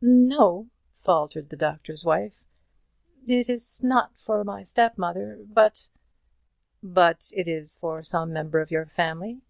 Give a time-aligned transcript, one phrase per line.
[0.00, 0.70] "No,"
[1.02, 2.46] faltered the Doctor's Wife,
[3.26, 5.86] "it is not for my step mother, but"
[7.02, 9.42] "But it is for some member of your family?"